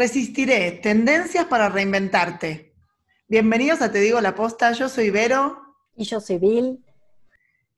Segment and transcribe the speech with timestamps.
[0.00, 2.72] Resistiré, tendencias para reinventarte.
[3.28, 5.76] Bienvenidos a Te Digo la Posta, yo soy Vero.
[5.94, 6.82] Y yo soy Bill.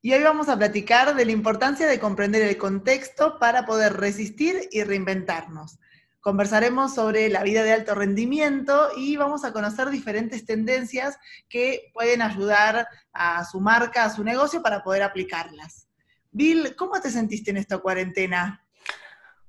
[0.02, 4.68] Y hoy vamos a platicar de la importancia de comprender el contexto para poder resistir
[4.70, 5.80] y reinventarnos.
[6.20, 12.22] Conversaremos sobre la vida de alto rendimiento y vamos a conocer diferentes tendencias que pueden
[12.22, 15.88] ayudar a su marca, a su negocio para poder aplicarlas.
[16.30, 18.61] Bill, ¿cómo te sentiste en esta cuarentena?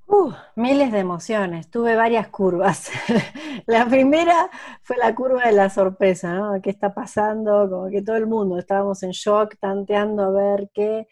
[0.05, 2.91] Uh, miles de emociones, tuve varias curvas.
[3.65, 4.49] la primera
[4.81, 6.61] fue la curva de la sorpresa, ¿no?
[6.61, 7.69] ¿Qué está pasando?
[7.69, 11.07] Como que todo el mundo estábamos en shock, tanteando a ver qué.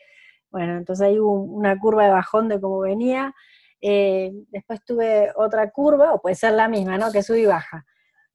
[0.52, 3.34] Bueno, entonces ahí hubo una curva de bajón de cómo venía.
[3.82, 7.12] Eh, después tuve otra curva, o puede ser la misma, ¿no?
[7.12, 7.86] Que sube y baja.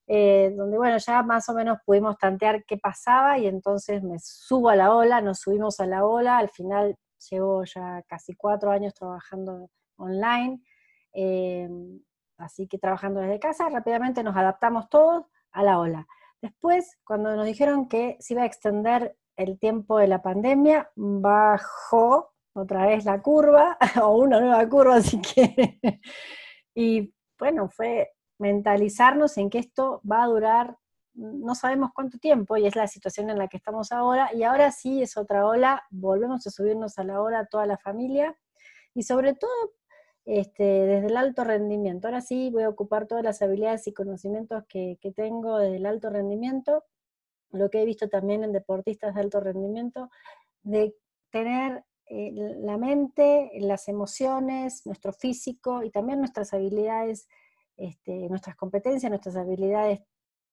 [0.09, 4.71] Eh, donde, bueno, ya más o menos pudimos tantear qué pasaba y entonces me subo
[4.71, 6.39] a la ola, nos subimos a la ola.
[6.39, 6.97] Al final
[7.31, 10.63] llevo ya casi cuatro años trabajando online.
[11.13, 11.69] Eh,
[12.39, 16.07] así que trabajando desde casa, rápidamente nos adaptamos todos a la ola.
[16.43, 22.33] Después, cuando nos dijeron que se iba a extender el tiempo de la pandemia, bajó
[22.55, 25.81] otra vez la curva, o una nueva curva si quiere.
[26.75, 30.77] y bueno, fue mentalizarnos en que esto va a durar,
[31.15, 34.71] no sabemos cuánto tiempo, y es la situación en la que estamos ahora, y ahora
[34.73, 38.37] sí es otra ola, volvemos a subirnos a la ola toda la familia,
[38.95, 39.51] y sobre todo
[40.27, 42.09] este, desde el alto rendimiento.
[42.09, 46.11] Ahora sí voy a ocupar todas las habilidades y conocimientos que, tengo desde el alto
[46.11, 46.85] rendimiento,
[47.53, 50.11] lo que he visto también en deportistas de alto rendimiento,
[50.65, 50.97] de
[51.31, 57.29] tener eh, la mente, las emociones, nuestro físico y también nuestras habilidades,
[57.77, 60.01] este, nuestras competencias, nuestras habilidades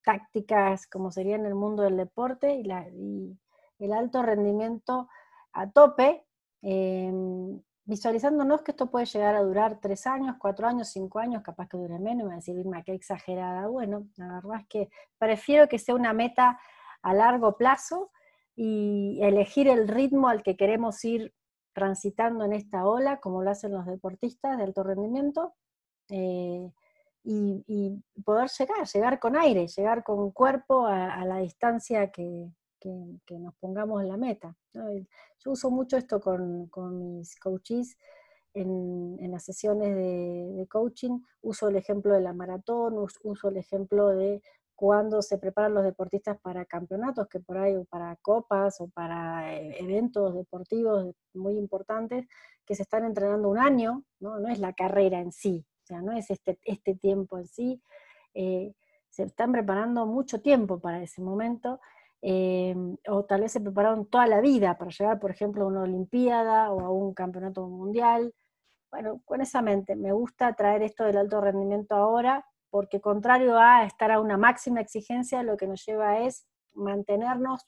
[0.03, 3.39] tácticas, como sería en el mundo del deporte, y,
[3.79, 5.09] el alto rendimiento
[5.51, 6.25] a tope.
[6.61, 11.67] Em, visualizándonos que esto puede llegar a durar tres años, cuatro años, cinco años, capaz
[11.67, 13.68] que dure menos, me va a decir, Irma, qué exagerada.
[13.68, 16.59] Bueno, la verdad es que prefiero que sea una meta
[17.02, 18.12] a largo plazo
[18.56, 21.34] y elegir el ritmo al que queremos ir
[21.74, 25.53] transitando en esta ola, como lo hacen los deportistas de alto rendimiento,
[26.09, 26.72] eh,
[27.25, 32.52] y, poder llegar, llegar con aire, llegar con cuerpo a la distancia que,
[33.25, 34.55] que, nos pongamos en la meta.
[34.73, 36.69] Yo uso mucho esto con,
[37.07, 37.97] mis coaches
[38.53, 44.41] en, las sesiones de, coaching, uso el ejemplo de la maratón, uso el ejemplo de
[44.75, 49.55] cuando se preparan los deportistas para campeonatos, que por ahí, o para copas, o para
[49.55, 52.25] eh, eventos deportivos muy importantes,
[52.65, 56.01] que se están entrenando un año, no, no es la carrera en sí, o sea,
[56.01, 57.81] no es este, este tiempo en sí,
[58.33, 58.73] eh,
[59.09, 61.79] se están preparando mucho tiempo para ese momento
[62.25, 65.81] Em, o tal vez se prepararon toda la vida para llegar, por ejemplo, a una
[65.81, 68.34] Olimpiada o a un campeonato mundial.
[68.91, 73.85] Bueno, con esa mente, me gusta traer esto del alto rendimiento ahora, porque contrario a
[73.85, 77.67] estar a una máxima exigencia, lo que nos lleva es mantenernos,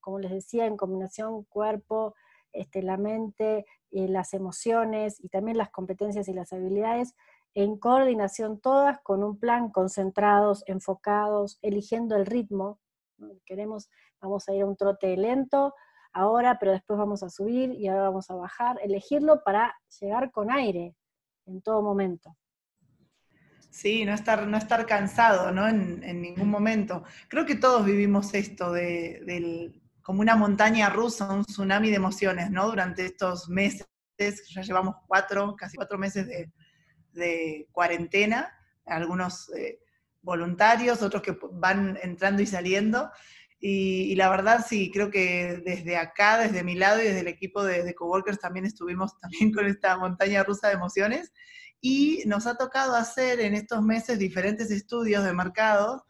[0.00, 2.14] como les decía, en combinación cuerpo,
[2.52, 7.14] este, la mente, eh, las emociones y también las competencias y las habilidades
[7.54, 12.80] en coordinación todas con un plan concentrados, enfocados, eligiendo el ritmo,
[13.44, 13.88] Queremos,
[14.20, 15.74] vamos a ir a un trote lento
[16.12, 18.78] ahora, pero después vamos a subir y ahora vamos a bajar.
[18.82, 20.94] Elegirlo para llegar con aire
[21.46, 22.34] en todo momento.
[23.74, 25.68] Sí, no estar, no estar cansado, ¿no?
[25.68, 27.02] En, ningún momento.
[27.28, 32.68] Creo que todos vivimos esto de, como una montaña rusa, un tsunami de emociones, ¿no?
[32.68, 36.28] Durante estos meses, ya llevamos cuatro, casi cuatro meses
[37.12, 38.48] de, cuarentena,
[38.86, 39.80] algunos eh,
[40.24, 43.10] voluntarios, otros que van entrando y saliendo.
[43.60, 47.62] Y, la verdad sí, creo que desde acá, desde mi lado y desde el equipo
[47.62, 51.32] de, de Coworkers también estuvimos también con esta montaña rusa de emociones.
[51.80, 56.04] Y nos ha tocado hacer en estos meses diferentes estudios de mercado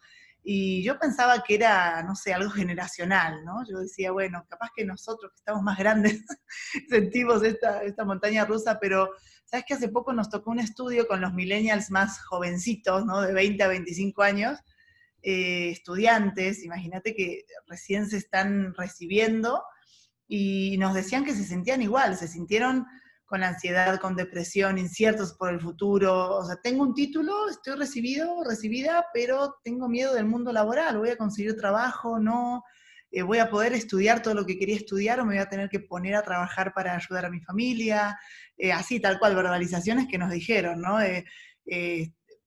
[0.47, 3.65] y yo pensaba que era, no sé, algo generacional, ¿no?
[3.67, 6.23] Yo decía, bueno, capaz que nosotros que estamos más grandes
[6.89, 9.09] sentimos esta, esta montaña rusa, pero
[9.45, 13.21] sabes que hace poco nos tocó un estudio con los millennials más jovencitos, ¿no?
[13.21, 14.59] De 20 a 25 años,
[15.21, 19.63] eh, estudiantes, imagínate que recién se están recibiendo
[20.27, 22.85] y nos decían que se sentían igual, se sintieron
[23.25, 26.37] con ansiedad, con depresión, inciertos por el futuro.
[26.37, 30.99] O sea, tengo un título, estoy recibido, recibida, pero tengo miedo del mundo laboral.
[30.99, 32.63] Voy a conseguir trabajo, no.
[33.15, 35.69] Eh, voy a poder estudiar todo lo que quería estudiar o me voy a tener
[35.69, 38.19] que poner a trabajar para ayudar a mi familia.
[38.57, 40.99] Eh, así, tal cual, verbalizaciones que nos dijeron, ¿no?
[40.99, 41.23] Eh,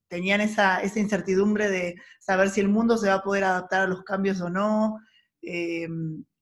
[0.09, 3.87] tenían esa, esa, incertidumbre de saber si el mundo se va a poder adaptar a
[3.87, 4.99] los cambios o no.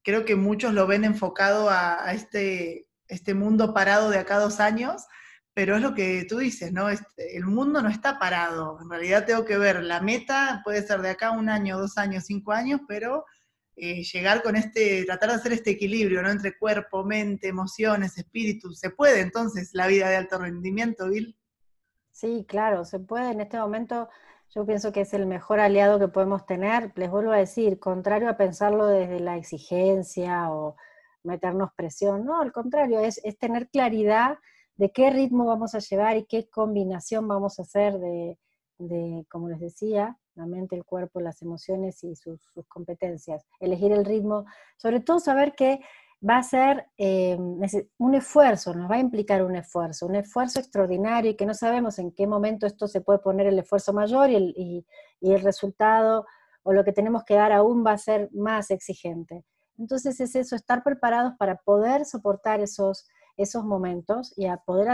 [0.02, 4.60] creo que muchos lo ven enfocado a, a este este mundo parado de acá dos
[4.60, 5.06] años,
[5.54, 6.88] pero es lo que tú dices, ¿no?
[6.90, 8.78] El mundo no está parado.
[8.82, 12.24] En realidad tengo que ver la meta, puede ser de acá un año, dos años,
[12.26, 13.24] cinco años, pero
[13.76, 16.30] eh, llegar con este, tratar de hacer este equilibrio, ¿no?
[16.30, 18.72] Entre cuerpo, mente, emociones, espíritu.
[18.72, 21.36] ¿Se puede entonces la vida de alto rendimiento, Bill?
[22.10, 23.32] Sí, claro, se puede.
[23.32, 24.08] En este momento
[24.54, 26.92] yo pienso que es el mejor aliado que podemos tener.
[26.96, 30.76] Les vuelvo a decir, contrario a pensarlo desde la exigencia o
[31.22, 34.38] meternos presión, no, al contrario, es, tener claridad
[34.76, 38.38] de qué ritmo vamos a llevar y qué combinación vamos a hacer de,
[39.28, 43.46] como les decía, la mente, el cuerpo, las emociones y sus, competencias.
[43.60, 44.44] Elegir el ritmo,
[44.76, 45.80] sobre todo saber que
[46.28, 47.36] va a ser eh,
[47.98, 51.98] un esfuerzo, nos va a implicar un esfuerzo, un esfuerzo extraordinario y que no sabemos
[51.98, 54.84] en qué momento esto se puede poner el esfuerzo mayor y el,
[55.20, 56.26] y el resultado
[56.62, 59.44] o lo que tenemos que dar aún va a ser más exigente.
[59.78, 63.06] Entonces es eso, estar preparados para poder soportar esos,
[63.36, 64.88] esos momentos y a poder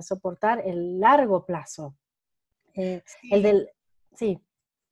[0.00, 1.94] soportar el largo plazo.
[2.74, 3.70] Eh, el del,
[4.14, 4.40] sí.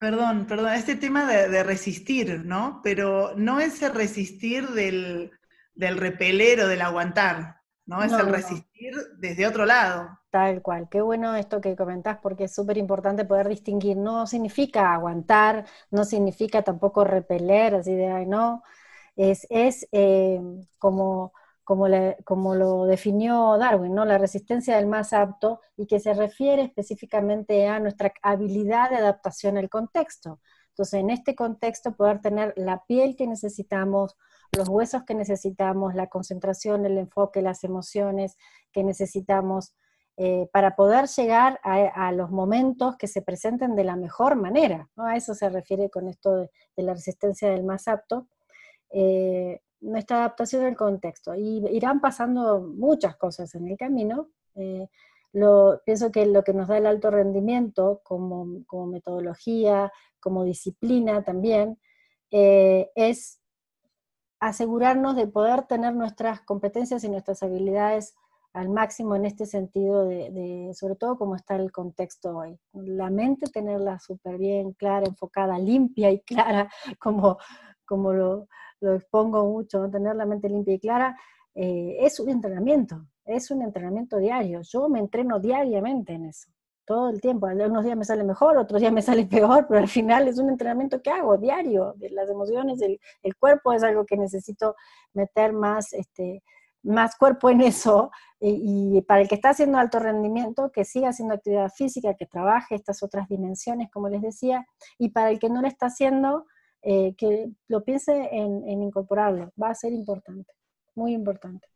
[0.03, 2.81] Perdón, perdón, este tema de, resistir, ¿no?
[2.83, 5.31] Pero no es el resistir del,
[5.77, 8.03] del repeler o del aguantar, ¿no?
[8.03, 10.19] Es el resistir desde otro lado.
[10.31, 14.93] Tal cual, qué bueno esto que comentás porque es súper importante poder distinguir, no significa
[14.93, 18.65] aguantar, no significa tampoco repeler, así de, ay, no,
[19.15, 20.41] es, es eh,
[20.81, 21.33] como,
[21.77, 24.05] como, como, lo definió Darwin, ¿no?
[24.05, 29.57] la resistencia del más apto y que se refiere específicamente a nuestra habilidad de adaptación
[29.57, 30.39] al contexto.
[30.69, 34.17] Entonces, en este contexto, poder tener la piel que necesitamos,
[34.53, 38.37] los huesos que necesitamos, la concentración, el enfoque, las emociones
[38.71, 39.75] que necesitamos
[40.19, 44.91] eh, para poder llegar a, los momentos que se presenten de la mejor manera.
[44.95, 45.07] ¿no?
[45.07, 48.29] A eso se refiere con esto de la resistencia del más apto.
[48.91, 51.35] Eh, nuestra adaptación al contexto.
[51.35, 54.29] Y irán pasando muchas cosas en el camino.
[54.55, 54.89] Eh,
[55.85, 61.79] pienso que lo que nos da el alto rendimiento como, metodología, como disciplina también,
[62.31, 63.41] eh, es
[64.41, 68.15] asegurarnos de poder tener nuestras competencias y nuestras habilidades
[68.53, 72.59] al máximo en este sentido, de, sobre todo como está el contexto hoy.
[72.73, 77.39] La mente tenerla súper bien, clara, enfocada, limpia y clara, como,
[77.87, 78.49] como lo,
[78.83, 81.17] lo expongo mucho, tener la mente limpia y clara,
[81.55, 84.61] eh, es un entrenamiento, es un entrenamiento diario.
[84.63, 86.51] Yo me entreno diariamente en eso,
[86.85, 87.47] todo el tiempo.
[87.47, 90.51] Unos días me sale mejor, otros días me sale peor, pero al final es un
[90.51, 91.95] entrenamiento que hago diario.
[92.11, 94.75] Las emociones, el, el cuerpo es algo que necesito
[95.15, 96.43] meter más, este,
[96.83, 98.11] más cuerpo en eso.
[98.41, 102.27] Y, y, para el que está haciendo alto rendimiento, que siga haciendo actividad física, que
[102.27, 104.67] trabaje estas otras dimensiones, como les decía.
[104.99, 106.47] Y para el que no lo está haciendo,
[106.85, 110.53] eh, que lo piense en, incorporarlo, va a ser importante,
[110.97, 111.69] muy importante.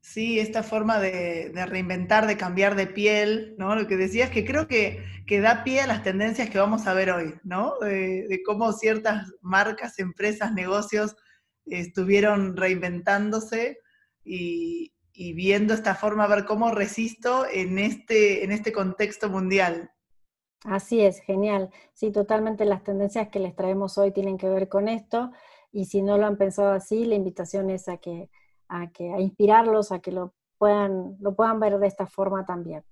[0.00, 3.74] Sí, esta forma de, reinventar, de cambiar de piel, ¿no?
[3.74, 6.94] Lo que decías, que creo que, que da pie a las tendencias que vamos a
[6.94, 7.78] ver hoy, ¿no?
[7.80, 11.16] De, cómo ciertas marcas, empresas, negocios
[11.64, 13.78] estuvieron reinventándose
[14.22, 19.90] y, y, viendo esta forma, a ver cómo resisto en este, en este contexto mundial.
[20.64, 21.70] Así es, genial.
[21.92, 25.30] Sí, totalmente las tendencias que les traemos hoy tienen que ver con esto
[25.70, 28.30] y si no lo han pensado así, la invitación es a que
[28.68, 28.88] a
[29.20, 32.82] inspirarlos a que lo puedan lo puedan ver de esta forma también.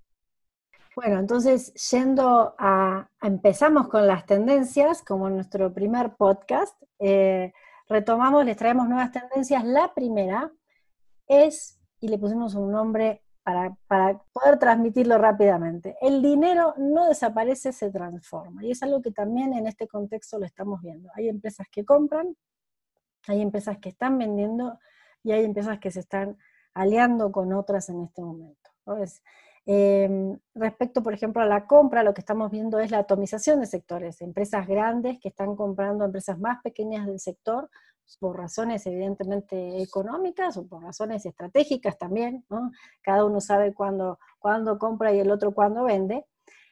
[0.95, 6.81] Bueno, entonces yendo a, empezamos con las tendencias como nuestro primer podcast.
[6.99, 7.55] Eh,
[7.89, 9.65] retomamos, les traemos nuevas tendencias.
[9.65, 10.53] La primera
[11.27, 13.77] es y le pusimos un nombre para,
[14.33, 15.97] poder transmitirlo rápidamente.
[16.01, 18.65] El dinero no desaparece, se transforma.
[18.65, 21.11] Y es algo que también en este contexto lo estamos viendo.
[21.15, 22.37] Hay empresas que compran,
[23.27, 24.79] hay empresas que están vendiendo
[25.23, 26.37] y hay empresas que se están
[26.75, 28.71] aliando con otras en este momento.
[29.65, 33.67] Em, respecto, por ejemplo, a la compra, lo que estamos viendo es la atomización de
[33.67, 34.21] sectores.
[34.21, 37.71] Empresas grandes que están comprando empresas más pequeñas del sector
[38.21, 42.45] por razones evidentemente económicas o por razones estratégicas también,
[43.03, 46.27] Cada uno sabe cuándo, cuándo compra y el otro cuándo vende.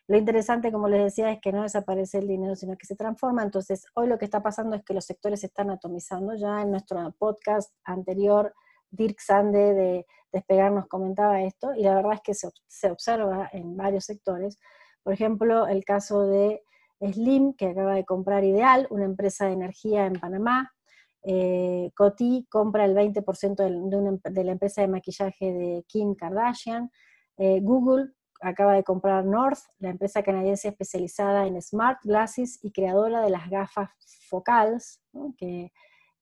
[0.07, 3.45] Lo interesante, como les decía, es que no desaparece el dinero, sino que se transforma.
[3.45, 6.35] Entonces, hoy lo que está pasando es que los sectores se están atomizando.
[6.35, 8.53] Ya en nuestro podcast anterior,
[8.91, 13.49] Dirk Sande de Despegar nos comentaba esto, y la verdad es que se, se observa
[13.53, 14.59] en varios sectores.
[15.03, 16.63] Por ejemplo, el caso de
[17.01, 20.73] Slim, que acaba de comprar Ideal, una empresa de energía en Panamá,
[21.23, 23.57] eh, Coty compra el 20%
[24.31, 26.91] de, la empresa de maquillaje de Kim Kardashian.
[27.37, 33.21] Eh, Google acaba de comprar North, la empresa canadiense especializada en smart glasses y creadora
[33.21, 33.91] de las gafas
[34.29, 35.03] focales,
[35.37, 35.73] que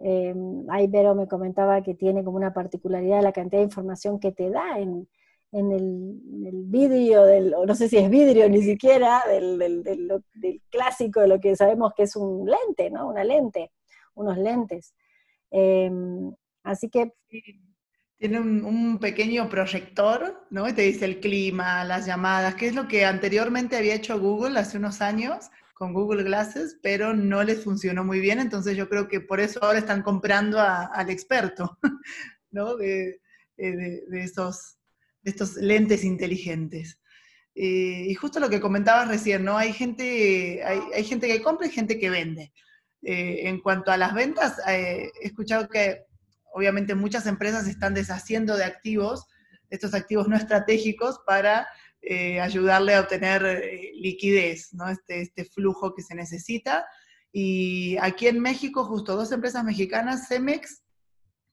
[0.00, 0.34] eh,
[0.68, 4.50] ahí Vero me comentaba que tiene como una particularidad la cantidad de información que te
[4.50, 5.08] da en,
[5.52, 11.28] en el, vidrio, del, no sé si es vidrio ni siquiera, del, del, clásico de
[11.28, 13.08] lo que sabemos que es un lente, ¿no?
[13.08, 13.72] Una lente,
[14.18, 14.94] unos lentes.
[15.50, 16.32] Em,
[16.62, 17.12] así que...
[18.18, 20.68] Tiene un, pequeño proyector, ¿no?
[20.68, 24.58] Y te dice el clima, las llamadas, que es lo que anteriormente había hecho Google
[24.58, 29.06] hace unos años con Google Glasses, pero no les funcionó muy bien, entonces yo creo
[29.06, 31.78] que por eso ahora están comprando al experto,
[32.50, 32.76] ¿no?
[32.76, 33.20] De,
[33.56, 34.78] de, de esos
[35.28, 37.00] estos lentes inteligentes.
[37.54, 39.56] Eh, y justo lo que comentabas recién, ¿no?
[39.56, 42.52] Hay gente, hay, gente que compra y gente que vende.
[43.02, 46.06] Eh, en cuanto a las ventas, eh, he escuchado que
[46.52, 49.26] obviamente muchas empresas están deshaciendo de activos,
[49.70, 51.68] estos activos no estratégicos, para
[52.40, 53.42] ayudarle a obtener
[53.92, 54.88] liquidez, ¿no?
[54.88, 56.86] Este, este flujo que se necesita.
[57.32, 60.82] Y aquí en México, justo dos empresas mexicanas, Cemex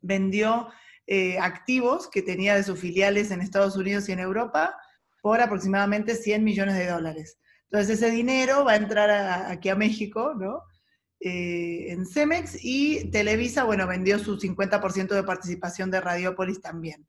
[0.01, 0.69] vendió
[1.07, 4.75] eh, activos que tenía de sus filiales en Estados Unidos y en Europa
[5.21, 7.37] por aproximadamente 100 millones de dólares.
[7.69, 10.63] Entonces ese dinero va a entrar aquí a México, ¿no?
[11.27, 17.07] Eh, en Cemex y Televisa, bueno, vendió su 50% de participación de Radiopolis también.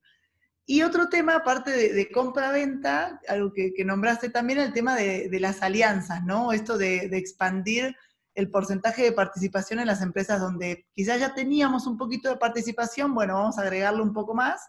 [0.65, 6.25] Y otro tema, aparte de, compra-venta, algo que, nombraste también, el tema de, las alianzas,
[6.25, 6.55] ¿no?
[6.55, 7.95] Esto de, de expandir
[8.35, 13.13] el porcentaje de participación en las empresas donde quizás ya teníamos un poquito de participación,
[13.13, 14.63] bueno, vamos a agregarlo un poco más,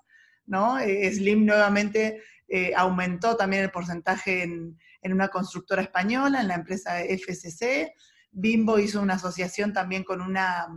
[0.46, 0.78] ¿no?
[0.78, 6.98] Eh, Slim nuevamente eh, aumentó también el porcentaje en, una constructora española, en la empresa
[7.00, 7.94] FCC.
[8.38, 10.68] Bimbo hizo una asociación también con una,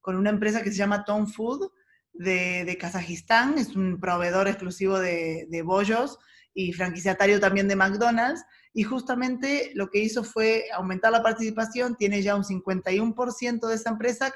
[0.00, 1.70] con una empresa que se llama Tom Food
[2.12, 6.18] de, de Kazajistán, es un proveedor exclusivo de, de bollos
[6.52, 8.44] y franquiciatario también de McDonald's
[8.74, 13.90] y justamente lo que hizo fue aumentar la participación, tiene ya un 51% de esa
[13.90, 14.34] empresa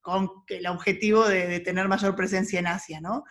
[0.00, 3.24] con el objetivo de, tener mayor presencia en Asia, ¿no?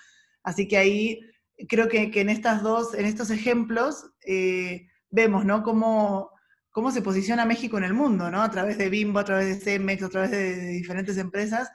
[0.44, 1.22] Así que ahí
[1.68, 5.64] creo que, en estas dos, en estos ejemplos, eh, vemos, ¿no?
[5.64, 6.30] Cómo,
[6.78, 8.44] cómo se posiciona México en el mundo, ¿no?
[8.44, 11.72] A través de Bimbo, a través de Cemex, a través de, diferentes empresas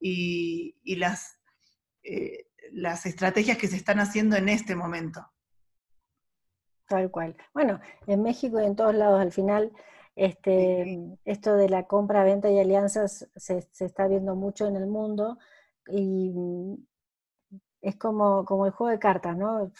[0.00, 1.38] y, las,
[2.02, 5.30] eh, las estrategias que se están haciendo en este momento.
[6.88, 7.36] Tal cual.
[7.52, 9.72] Bueno, en México y en todos lados al final,
[10.14, 15.36] este, esto de la compra, venta y alianzas se, está viendo mucho en el mundo
[15.86, 16.76] y mm,
[17.82, 19.70] es como, como el juego de cartas, ¿no?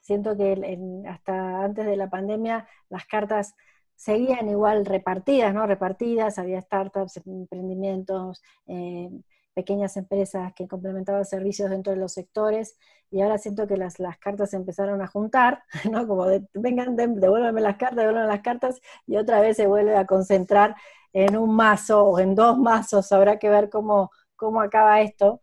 [0.00, 3.56] Siento que hasta antes de la pandemia las cartas
[4.00, 5.66] seguían igual repartidas, ¿no?
[5.66, 9.10] Repartidas, había startups, emprendimientos, eh,
[9.52, 12.78] pequeñas empresas que complementaban servicios dentro de los sectores,
[13.10, 16.06] y ahora siento que las, las cartas se empezaron a juntar, ¿no?
[16.06, 20.06] Como de, vengan, devuélveme las cartas, devuélveme las cartas, y otra vez se vuelve a
[20.06, 20.76] concentrar
[21.12, 25.42] en un mazo o en dos mazos, habrá que ver cómo, cómo acaba esto.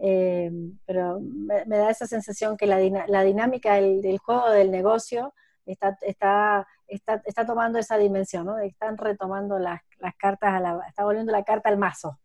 [0.00, 0.50] Eh,
[0.86, 5.34] pero me, da esa sensación que la, la dinámica del, juego del negocio
[5.72, 8.58] está, está, está, está tomando esa dimensión, ¿no?
[8.58, 12.18] Están retomando las, las cartas, a la, está volviendo la carta al mazo.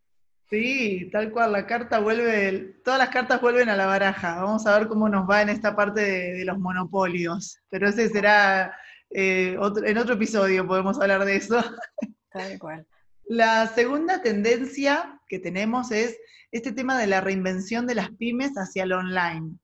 [0.50, 4.36] Sí, tal cual, la carta vuelve, todas las cartas vuelven a la baraja.
[4.36, 7.58] Vamos a ver cómo nos va en esta parte de, los monopolios.
[7.70, 8.76] Pero ese será
[9.10, 11.62] eh, en otro episodio, podemos hablar de eso.
[12.30, 12.86] Tal cual.
[13.26, 16.18] La segunda tendencia que tenemos es
[16.52, 19.56] este tema de la reinvención de las pymes hacia el online.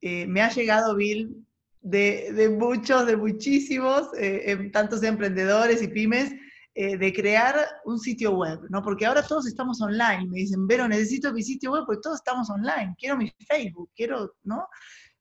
[0.00, 1.46] Eh, me ha llegado, Bill,
[1.80, 6.32] de, muchos, de muchísimos, eh, em, tantos emprendedores y pymes,
[6.74, 8.80] eh, de crear un sitio web, ¿no?
[8.80, 12.48] Porque ahora todos estamos online, me dicen, pero necesito mi sitio web porque todos estamos
[12.48, 14.68] online, quiero mi Facebook, quiero, ¿no?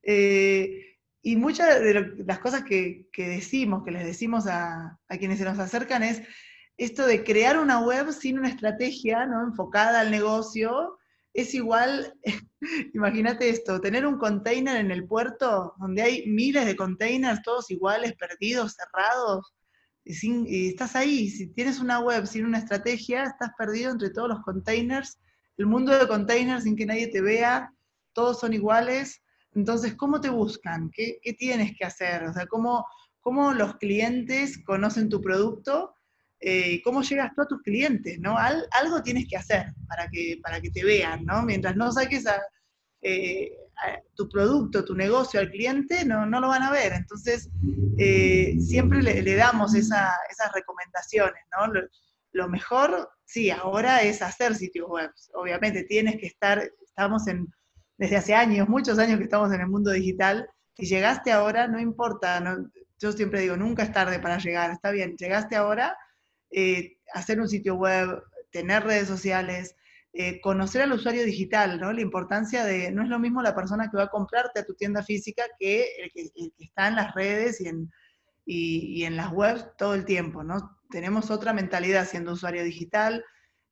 [0.03, 5.57] Eh, y muchas de las cosas que, decimos, que les decimos a, quienes se nos
[5.59, 6.21] acercan es
[6.77, 9.43] esto de crear una web sin una estrategia, ¿no?
[9.43, 10.98] Enfocada al negocio,
[11.33, 12.13] es igual,
[12.93, 18.13] imagínate esto, tener un container en el puerto donde hay miles de containers, todos iguales,
[18.13, 19.53] perdidos, cerrados,
[20.05, 24.41] y, estás ahí, si tienes una web sin una estrategia, estás perdido entre todos los
[24.41, 25.19] containers,
[25.57, 27.71] el mundo de containers sin que nadie te vea,
[28.13, 29.21] todos son iguales,
[29.53, 30.91] entonces, ¿cómo te buscan?
[30.91, 32.23] ¿Qué, tienes que hacer?
[32.23, 32.85] O sea, ¿cómo,
[33.19, 35.95] cómo los clientes conocen tu producto?
[36.41, 38.19] Eh, ¿Cómo llegas tú a tus clientes?
[38.19, 38.37] ¿no?
[38.37, 41.43] algo tienes que hacer para que, para que te vean, ¿no?
[41.43, 42.41] Mientras no saques a,
[43.01, 43.51] eh,
[44.13, 46.93] tu producto, tu negocio al cliente, no, no lo van a ver.
[46.93, 47.49] Entonces,
[47.97, 50.11] eh, siempre le, damos esas
[50.53, 51.73] recomendaciones, ¿no?
[52.33, 55.11] Lo, mejor, sí, ahora es hacer sitios web.
[55.33, 57.47] Obviamente tienes que estar, estamos en,
[57.97, 60.49] desde hace años, muchos años que estamos en el mundo digital.
[60.75, 62.41] Si llegaste ahora, no importa,
[62.99, 65.97] yo siempre digo, nunca es tarde para llegar, está bien, llegaste ahora,
[66.51, 69.75] eh, hacer un sitio web, tener redes sociales,
[70.11, 71.93] eh, conocer al usuario digital, ¿no?
[71.93, 74.73] La importancia de, no es lo mismo la persona que va a comprarte a tu
[74.73, 77.91] tienda física que el que, está en las redes y en,
[78.45, 80.79] y, en las webs todo el tiempo, ¿no?
[80.89, 83.23] Tenemos otra mentalidad siendo usuario digital,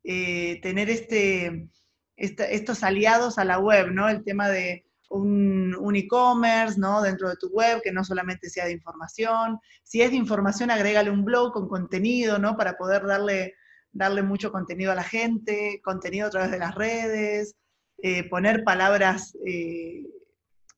[0.03, 1.69] eh, tener este,
[2.15, 4.07] estos aliados a la web, ¿no?
[4.07, 7.01] El tema de un, e-commerce, ¿no?
[7.01, 9.59] Dentro de tu web, que no solamente sea de información.
[9.83, 12.55] Si es de información, agrégale un blog con contenido, ¿no?
[12.57, 13.55] Para poder darle
[13.97, 17.55] darle mucho contenido a la gente, contenido a través de las redes,
[17.97, 20.05] eh, poner palabras, eh,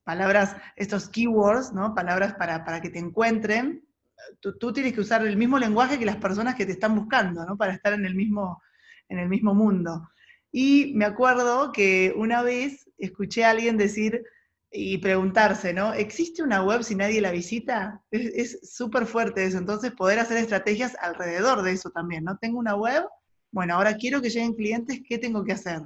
[0.04, 1.94] palabras, estos keywords, ¿no?
[1.94, 3.84] Palabras para, para que te encuentren.
[4.40, 7.56] Tú, tienes que usar el mismo lenguaje que las personas que te están buscando, ¿no?
[7.56, 8.62] Para estar en el mismo,
[9.08, 10.08] en el mismo mundo.
[10.52, 14.24] Y me acuerdo que una vez escuché a alguien decir
[14.72, 15.94] y preguntarse, ¿no?
[15.94, 18.02] ¿Existe una web si nadie la visita?
[18.10, 19.58] Es súper fuerte eso.
[19.58, 22.38] Entonces, poder hacer estrategias alrededor de eso también, ¿no?
[22.38, 23.04] Tengo una web,
[23.50, 25.82] bueno, ahora quiero que lleguen clientes, ¿qué tengo que hacer?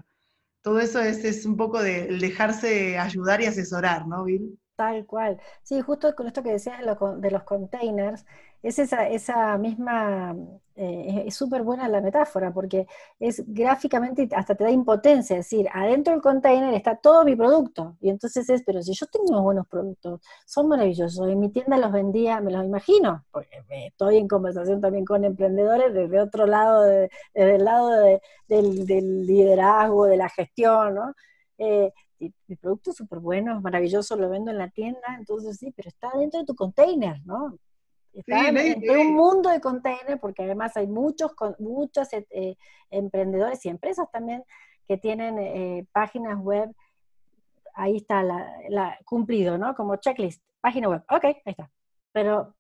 [0.62, 4.58] Todo eso es, es un poco de dejarse ayudar y asesorar, ¿no, Bill?
[4.76, 5.40] Tal cual.
[5.62, 8.26] Sí, justo con esto que decías de los containers,
[8.60, 10.34] es esa, esa misma,
[10.74, 12.88] eh, es súper buena la metáfora, porque
[13.20, 17.96] es gráficamente hasta te da impotencia, es decir, adentro del container está todo mi producto,
[18.00, 21.92] y entonces es, pero si yo tengo buenos productos, son maravillosos, en mi tienda los
[21.92, 27.10] vendía, me los imagino, porque estoy en conversación también con emprendedores desde otro lado, desde
[27.34, 27.90] el lado
[28.48, 31.14] del, liderazgo, de la gestión, ¿no?
[31.58, 35.72] Eh, mi producto es súper bueno, es maravilloso, lo vendo en la tienda, entonces sí,
[35.76, 37.58] pero está dentro de tu container, ¿no?
[38.12, 42.56] Está en, un mundo de container, porque además hay muchos, muchos eh, eh,
[42.90, 44.44] emprendedores y empresas también
[44.86, 46.70] que tienen eh, páginas web,
[47.74, 49.74] ahí está la, cumplido, ¿no?
[49.74, 51.70] Como checklist, página web, ok, ahí está.
[52.12, 52.54] Pero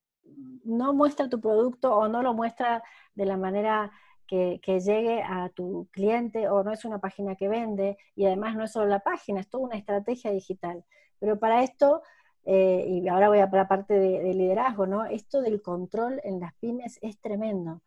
[0.64, 2.82] no muestra tu producto o no lo muestra
[3.14, 3.92] de la manera
[4.60, 8.64] que, llegue a tu cliente o no es una página que vende y además no
[8.64, 10.84] es solo la página, es toda una estrategia digital.
[11.18, 12.02] Pero para esto,
[12.44, 15.04] eh, y ahora voy a la parte de, liderazgo, ¿no?
[15.04, 17.82] Esto del control en las pymes es tremendo.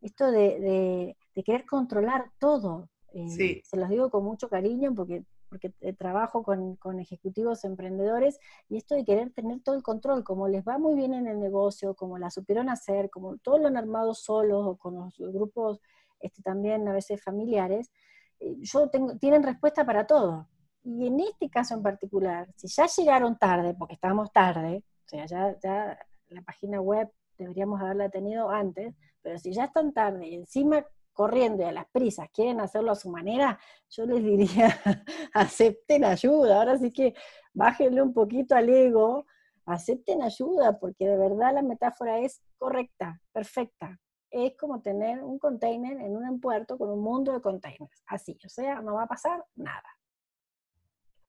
[0.00, 2.88] Esto de, querer controlar todo.
[3.12, 8.76] Eh, se los digo con mucho cariño porque porque eh, trabajo con, ejecutivos emprendedores, y
[8.76, 11.94] esto de querer tener todo el control, como les va muy bien en el negocio,
[11.94, 15.80] como la supieron hacer, como todo lo han armado solos o con los grupos
[16.20, 17.90] este, también a veces familiares,
[18.40, 20.48] eh, yo tengo, tienen respuesta para todo.
[20.84, 25.26] Y en este caso en particular, si ya llegaron tarde, porque estábamos tarde, o sea,
[25.26, 30.34] ya, ya la página web deberíamos haberla tenido antes, pero si ya están tarde y
[30.36, 30.84] encima
[31.16, 34.68] corriendo y a las prisas quieren hacerlo a su manera, yo les diría,
[35.34, 36.58] acepten ayuda.
[36.58, 37.14] Ahora sí que
[37.54, 39.26] bájenle un poquito al ego,
[39.64, 43.98] acepten ayuda, porque de verdad la metáfora es correcta, perfecta.
[44.30, 48.02] Es como tener un container en un puerto con un mundo de containers.
[48.06, 49.88] Así, o sea, no va a pasar nada.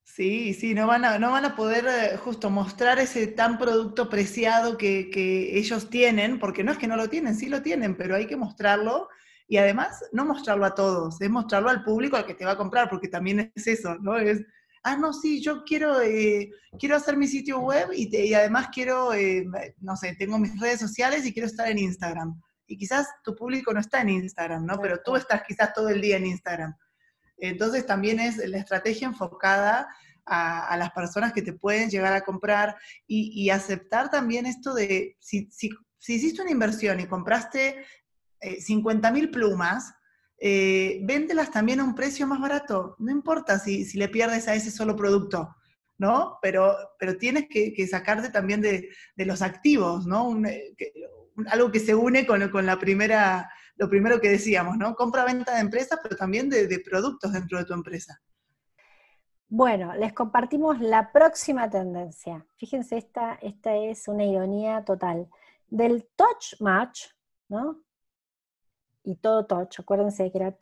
[0.04, 4.10] Sí, sí, no van a, no van a poder eh, justo mostrar ese tan producto
[4.10, 7.95] preciado que, que ellos tienen, porque no es que no lo tienen, sí lo tienen,
[7.95, 9.10] pero hay que mostrarlo
[9.48, 12.58] y además, no mostrarlo a todos, es mostrarlo al público al que te va a
[12.58, 14.18] comprar, porque también es eso, ¿no?
[14.18, 14.42] Es,
[14.84, 19.14] ah, no, sí, yo quiero, eh, quiero hacer mi sitio web y, y además quiero,
[19.14, 19.46] eh,
[19.80, 22.40] no sé, tengo mis redes sociales y quiero estar en Instagram.
[22.68, 24.80] Y quizás tu público no está en Instagram, ¿no?
[24.82, 26.76] Pero tú estás quizás todo el día en Instagram.
[27.38, 29.88] Entonces también es la estrategia enfocada
[30.26, 32.76] a, las personas que te pueden llegar a comprar
[33.08, 37.86] y, aceptar también esto de, si, si, si, hiciste una inversión y compraste
[38.39, 39.93] eh, 50.000 plumas,
[40.39, 42.95] eh, véndelas también a un precio más barato.
[43.00, 45.56] No importa si, si, le pierdes a ese solo producto,
[45.97, 46.38] ¿no?
[46.41, 50.45] Pero, pero tienes que, sacarte también de, los activos, ¿no?
[50.47, 50.76] Eh,
[51.47, 54.95] algo que se une con, con, la primera, lo primero que decíamos, ¿no?
[54.95, 58.21] Compra-venta de empresas, pero también de, de productos dentro de tu empresa.
[59.50, 62.45] Bueno, les compartimos la próxima tendencia.
[62.58, 65.30] Fíjense, esta, esta es una ironía total.
[65.69, 67.06] Del touch match,
[67.47, 67.82] ¿no?
[69.08, 69.80] Y todo touch.
[69.80, 70.56] Acuérdense que era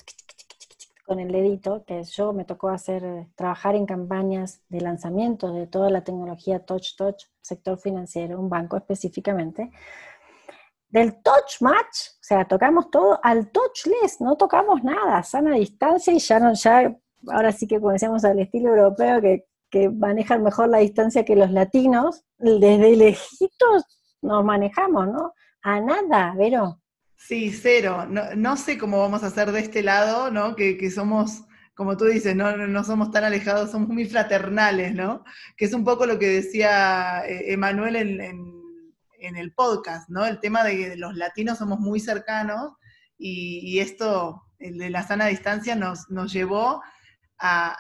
[1.05, 5.89] con el dedito, que yo me tocó hacer, trabajar en campañas de lanzamiento de toda
[5.89, 9.71] la tecnología touch touch, sector financiero, un banco específicamente.
[10.89, 16.19] Del touch match, o sea, tocamos todo al touchless, no tocamos nada, sana distancia y
[16.19, 16.95] ya no, ya,
[17.27, 21.51] ahora sí que conocemos al estilo europeo que, que manejan mejor la distancia que los
[21.51, 23.83] latinos, desde lejitos
[24.21, 25.33] nos manejamos, ¿no?
[25.61, 26.79] A nada, Vero.
[27.17, 28.07] Sí, cero.
[28.07, 30.55] No, sé cómo vamos a hacer de este lado, ¿no?
[30.55, 35.23] Que, somos, como tú dices, no, no, somos tan alejados, somos muy fraternales, ¿no?
[35.57, 38.53] Que es un poco lo que decía eh, Emanuel en,
[39.19, 40.23] el podcast, ¿no?
[40.23, 42.73] El tema de que los latinos somos muy cercanos
[43.17, 46.83] y, esto el de la sana distancia nos, nos llevó
[47.39, 47.75] a,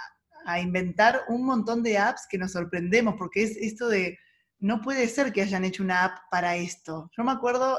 [0.45, 4.17] a inventar un montón de apps que nos sorprendemos, porque es esto de,
[4.59, 7.11] no puede ser que hayan hecho una app para esto.
[7.15, 7.77] Yo me acuerdo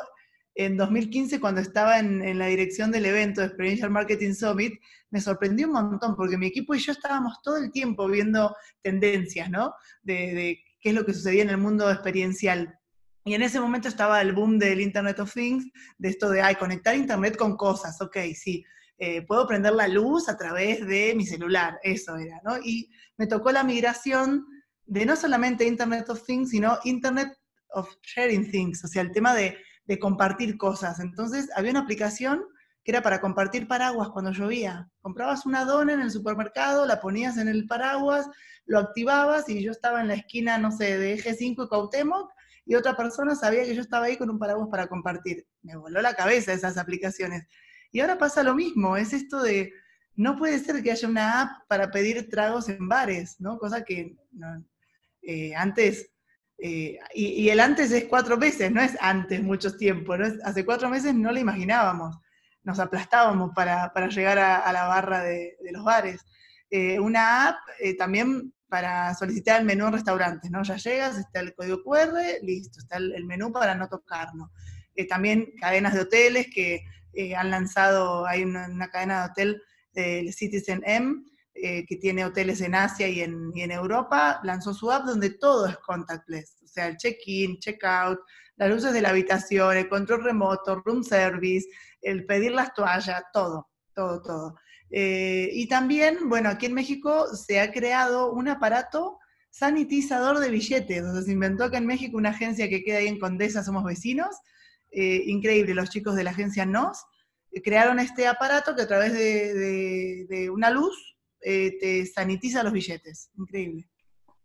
[0.56, 5.66] en 2015 cuando estaba en, la dirección del evento de Experiential Marketing Summit, me sorprendió
[5.66, 9.74] un montón, porque mi equipo y yo estábamos todo el tiempo viendo tendencias, ¿no?
[10.02, 12.74] De, de qué es lo que sucedía en el mundo experiencial.
[13.24, 15.66] Y en ese momento estaba el boom del Internet of Things,
[15.98, 18.64] de esto de, ay, conectar Internet con cosas, ok, sí.
[18.98, 22.56] Eh, puedo prender la luz a través de mi celular, eso era, ¿no?
[22.64, 24.46] Y me tocó la migración
[24.86, 27.36] de no solamente Internet of Things, sino Internet
[27.70, 31.00] of Sharing Things, o sea, el tema de, de compartir cosas.
[31.00, 32.44] Entonces, había una aplicación
[32.84, 34.88] que era para compartir paraguas cuando llovía.
[35.00, 38.28] Comprabas una dona en el supermercado, la ponías en el paraguas,
[38.64, 42.30] lo activabas y yo estaba en la esquina, no sé, de Eje 5 y Cuauhtémoc,
[42.64, 45.46] y otra persona sabía que yo estaba ahí con un paraguas para compartir.
[45.62, 47.46] Me voló la cabeza esas aplicaciones.
[47.92, 49.72] Y ahora pasa lo mismo, es esto de,
[50.14, 53.58] no puede ser que haya una app para pedir tragos en bares, ¿no?
[53.58, 54.16] Cosa que
[55.22, 56.10] eh, antes,
[56.58, 60.26] eh, y, el antes es cuatro meses, no es antes mucho tiempo, ¿no?
[60.44, 62.16] hace cuatro meses no lo imaginábamos,
[62.62, 66.24] nos aplastábamos para, llegar a, la barra de, los bares.
[66.70, 67.56] Eh, una app
[67.96, 70.62] también para solicitar el menú en restaurantes, ¿no?
[70.62, 74.50] Ya llegas, está el código QR, listo, está el, menú para no tocarlo.
[75.08, 79.62] también cadenas de hoteles que eh, han lanzado, hay una, cadena de hotel,
[79.94, 81.22] el Citizen M,
[81.62, 85.30] eh, que tiene hoteles en Asia y en, y en, Europa, lanzó su app donde
[85.30, 88.18] todo es contactless, o sea, el check-in, check-out,
[88.56, 91.66] las luces de la habitación, el control remoto, room service,
[92.00, 94.56] el pedir las toallas, todo, todo, todo.
[94.90, 99.18] Eh, y también, bueno, aquí en México se ha creado un aparato
[99.50, 103.18] sanitizador de billetes, donde se inventó acá en México una agencia que queda ahí en
[103.18, 104.36] Condesa, somos vecinos,
[104.90, 107.04] eh, increíble, los chicos de la agencia NOS
[107.52, 111.15] eh, crearon este aparato que a través de, una luz
[111.48, 113.88] eh, te sanitiza los billetes, increíble.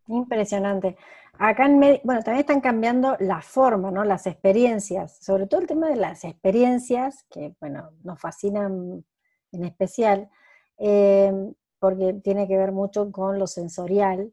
[0.05, 0.97] Impresionante.
[1.39, 4.03] Acá en bueno, también están cambiando la forma, ¿no?
[4.03, 9.03] Las experiencias, sobre todo el tema de las experiencias, que bueno, nos fascinan
[9.51, 10.29] en especial,
[10.77, 14.31] porque tiene que ver mucho con lo sensorial.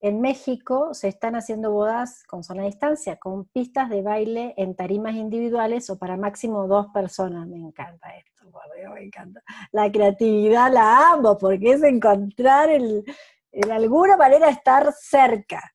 [0.00, 4.76] En México se están haciendo bodas con zona de distancia, con pistas de baile en
[4.76, 7.46] tarimas individuales o para máximo dos personas.
[7.48, 8.50] Me encanta esto,
[8.94, 9.42] me encanta.
[9.72, 13.04] La creatividad la amo, porque es encontrar el,
[13.52, 15.72] de alguna manera estar cerca.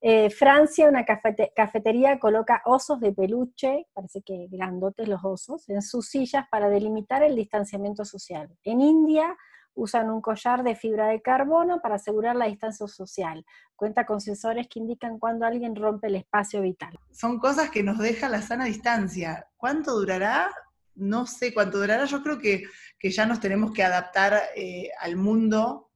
[0.00, 6.08] Eh, Francia, una cafetería coloca osos de peluche, parece que grandotes los osos, en sus
[6.08, 8.48] sillas para delimitar el distanciamiento social.
[8.64, 9.36] En India,
[9.74, 13.44] usan un collar de fibra de carbono para asegurar la distancia social.
[13.76, 16.98] Cuenta con sensores que indican cuando alguien rompe el espacio vital.
[17.10, 19.48] Son cosas que nos deja la sana distancia.
[19.56, 20.50] ¿Cuánto durará?
[20.94, 22.04] No sé cuánto durará.
[22.04, 22.64] Yo creo que,
[23.02, 25.90] ya nos tenemos que adaptar eh, al mundo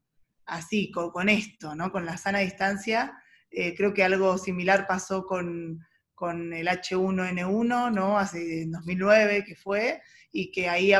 [0.44, 1.92] así, con, esto, ¿no?
[1.92, 3.16] Con la sana distancia.
[3.50, 8.18] Eh, creo que algo similar pasó con, con el H1N1, ¿no?
[8.18, 10.92] Hace 2009 que fue, y que ahí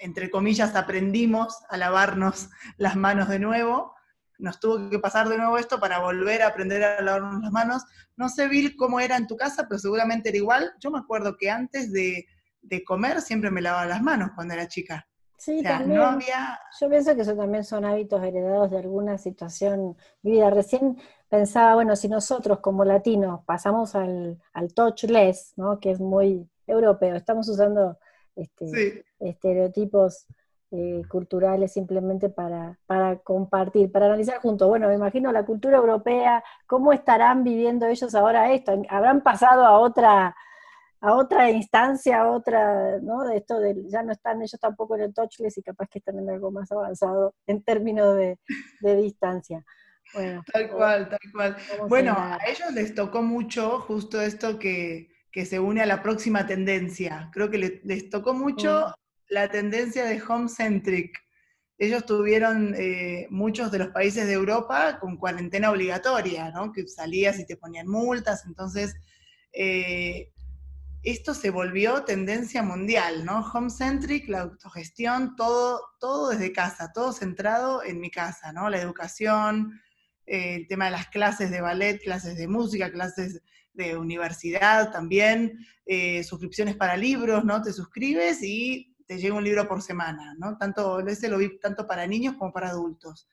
[0.00, 3.94] entre comillas, aprendimos a lavarnos las manos de nuevo.
[4.38, 7.84] Nos tuvo que pasar de nuevo esto para volver a aprender a lavarnos las manos.
[8.16, 10.72] No sé, Bill, cómo era en tu casa, pero seguramente era igual.
[10.80, 12.26] Yo me acuerdo que antes de,
[12.86, 15.06] comer siempre me lavaba las manos cuando era chica.
[15.36, 16.00] Sí, también.
[16.80, 20.50] Yo pienso que eso también son hábitos heredados de alguna situación vida.
[20.50, 25.80] Recién pensaba, bueno, si nosotros como latinos pasamos al, al touchless, ¿no?
[25.80, 27.98] que es muy europeo, estamos usando
[28.36, 30.26] este, estereotipos
[30.72, 32.78] eh, culturales simplemente para,
[33.22, 34.68] compartir, para analizar juntos.
[34.68, 39.78] Bueno, me imagino la cultura europea, cómo estarán viviendo ellos ahora esto, habrán pasado a
[39.78, 40.34] otra
[41.02, 43.24] a otra instancia, a otra, ¿no?
[43.24, 46.18] De esto de, ya no están ellos tampoco en el touchless y capaz que están
[46.18, 48.38] en algo más avanzado en términos de,
[48.82, 49.64] distancia.
[50.12, 51.56] tal cual, tal cual.
[51.88, 56.46] Bueno, a ellos les tocó mucho justo esto que, que se une a la próxima
[56.46, 57.30] tendencia.
[57.32, 58.94] Creo que les, tocó mucho.
[59.30, 61.16] La tendencia de home centric.
[61.78, 66.72] Ellos tuvieron eh, muchos de los países de Europa con cuarentena obligatoria, ¿no?
[66.72, 68.94] que salías y te ponían multas, entonces
[69.52, 70.30] eh,
[71.02, 73.40] esto se volvió tendencia mundial, ¿no?
[73.54, 78.68] Home centric, la autogestión, todo, todo desde casa, todo centrado en mi casa, ¿no?
[78.68, 79.80] La educación,
[80.26, 83.40] eh, el tema de las clases de ballet, clases de música, clases
[83.72, 85.58] de universidad también,
[86.22, 87.62] suscripciones para libros, ¿no?
[87.62, 90.56] Te suscribes y te llega un libro por semana, ¿no?
[90.56, 93.26] Tanto, ese lo vi tanto para niños como para adultos.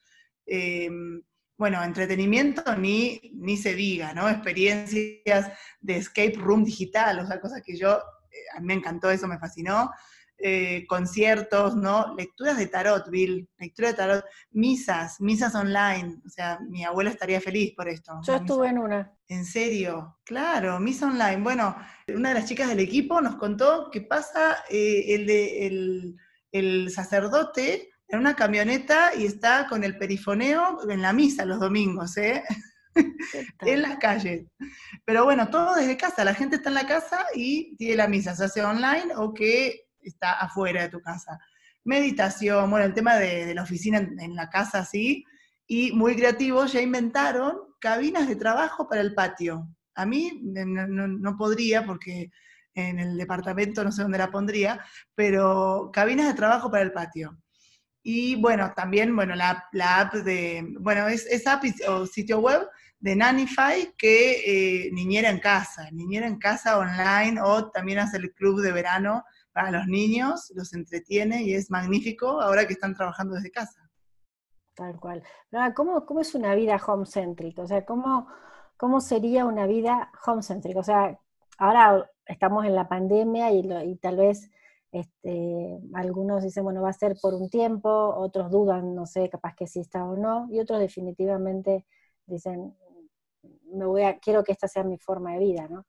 [0.43, 1.21] Em,
[1.55, 4.27] bueno, entretenimiento ni, ni se diga, ¿no?
[4.27, 9.11] Experiencias de escape room digital, o sea, cosas que yo, eh, a mí me encantó
[9.11, 9.91] eso, me fascinó.
[10.39, 12.13] Eh, conciertos, ¿no?
[12.15, 17.41] Lecturas de tarot, Bill, lectura de tarot, misas, misas online, o sea, mi abuela estaría
[17.41, 18.19] feliz por esto.
[18.23, 19.17] Yo estuve en una.
[19.27, 20.19] ¿En serio?
[20.23, 21.37] Claro, misa online.
[21.37, 21.75] Bueno,
[22.13, 26.15] una de las chicas del equipo nos contó que pasa eh, el, de,
[26.51, 32.15] el, sacerdote en una camioneta y está con el perifoneo en la misa los domingos,
[32.17, 32.43] ¿eh?
[33.61, 34.45] en las calles.
[35.03, 38.35] Pero bueno, todo desde casa, la gente está en la casa y tiene la misa,
[38.35, 41.39] se hace online o que está afuera de tu casa.
[41.83, 45.23] Meditación, bueno, el tema de, la oficina en, la casa, sí,
[45.67, 49.67] y muy creativos, ya inventaron cabinas de trabajo para el patio.
[49.95, 52.29] A mí no, podría porque
[52.73, 54.83] en el departamento no sé dónde la pondría,
[55.15, 57.37] pero cabinas de trabajo para el patio.
[58.03, 62.67] Y bueno, también, bueno, la, app de, bueno, es, es app o sitio web
[62.99, 68.33] de Nanify que eh, niñera en casa, niñera en casa online o también hace el
[68.33, 69.23] club de verano
[69.57, 73.89] para los niños, los entretiene y es magnífico ahora que están trabajando desde casa.
[74.75, 75.23] Tal cual.
[75.75, 77.57] ¿Cómo, cómo es una vida home-centric?
[77.57, 78.27] O sea, ¿cómo,
[78.77, 80.77] ¿cómo sería una vida home-centric?
[80.77, 81.19] O sea,
[81.57, 84.51] ahora estamos en la pandemia y, tal vez
[84.91, 89.55] este, algunos dicen, bueno, va a ser por un tiempo, otros dudan, no sé, capaz
[89.55, 91.87] que sí está o no, y otros definitivamente
[92.27, 92.77] dicen,
[93.73, 95.87] me voy a, quiero que esta sea mi forma de vida, ¿no?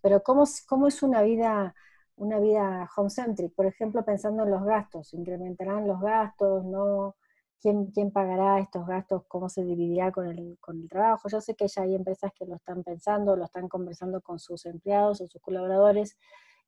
[0.00, 1.74] Pero ¿cómo, cómo es una vida
[2.20, 7.16] una vida home-centric, por ejemplo, pensando en los gastos, incrementarán los gastos, ¿no?
[7.60, 9.24] ¿Quién, quién pagará estos gastos?
[9.26, 11.28] ¿Cómo se dividirá con el, con el trabajo?
[11.30, 14.66] Yo sé que ya hay empresas que lo están pensando, lo están conversando con sus
[14.66, 16.18] empleados o sus colaboradores,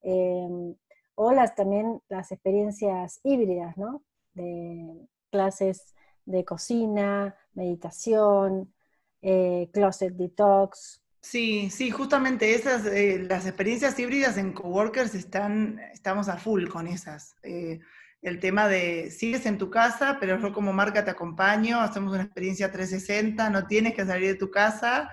[0.03, 0.75] em,
[1.17, 4.03] o las, también las experiencias híbridas, ¿no?
[4.35, 8.73] De clases de cocina, meditación,
[9.21, 16.29] eh, closet detox, Sí, sí, justamente esas, eh, las experiencias híbridas en coworkers están, estamos
[16.29, 17.37] a full con esas.
[17.45, 17.79] Eh,
[18.23, 22.25] el tema de sigues en tu casa, pero yo como marca te acompaño, hacemos una
[22.25, 25.11] experiencia 360, no tienes que salir de tu casa,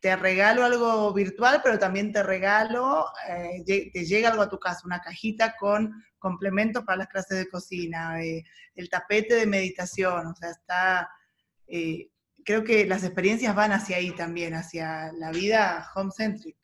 [0.00, 4.80] te regalo algo virtual, pero también te regalo, eh, te llega algo a tu casa,
[4.84, 10.50] una cajita con complementos para las clases de cocina, el tapete de meditación, o sea,
[10.50, 11.08] está
[12.44, 16.56] creo que las experiencias van hacia ahí también, hacia la vida home-centric,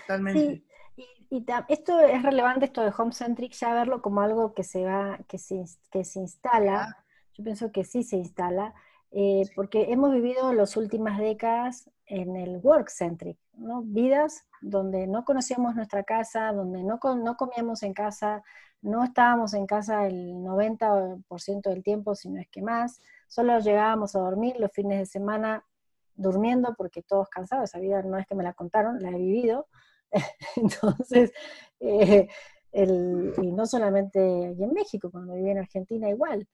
[0.00, 0.64] totalmente.
[0.96, 5.18] Sí, y, esto es relevante, esto de home-centric, ya verlo como algo que se va,
[5.28, 8.74] que se, que se instala, yo pienso que sí se instala,
[9.10, 13.82] eh, porque hemos vivido las últimas décadas en el work-centric, ¿no?
[13.82, 18.42] Vidas donde no conocíamos nuestra casa, donde no, no comíamos en casa,
[18.82, 24.14] no estábamos en casa el 90% del tiempo, si no es que más, Solo llegábamos
[24.16, 25.64] a dormir los fines de semana
[26.14, 29.68] durmiendo porque todos cansados, esa vida no es que me la contaron, la he vivido.
[30.56, 31.32] Entonces,
[31.80, 32.28] eh,
[32.72, 36.48] y no solamente aquí en México, cuando viví en Argentina igual.